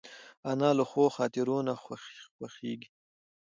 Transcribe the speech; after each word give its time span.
انا 0.51 0.69
له 0.77 0.83
ښو 0.89 1.03
خاطرو 1.15 1.57
نه 1.67 1.73
خوښېږي 2.35 2.89